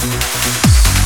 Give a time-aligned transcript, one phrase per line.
[0.00, 0.97] ¡Gracias!